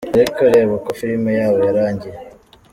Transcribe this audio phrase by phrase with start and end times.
[0.17, 2.17] Ariko reba uko filime yabo yarangiye!